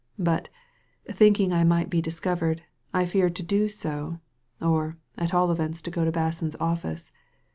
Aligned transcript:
But, 0.17 0.49
thinking 1.11 1.53
I 1.53 1.63
might 1.63 1.91
be 1.91 2.01
discovered, 2.01 2.63
I 2.91 3.05
feared 3.05 3.35
to 3.35 3.43
do 3.43 3.67
so— 3.69 4.17
or 4.59 4.97
at 5.15 5.31
all 5.31 5.51
events 5.51 5.79
to 5.83 5.91
go 5.91 6.03
to 6.03 6.11
Basson's 6.11 6.55
office. 6.59 7.11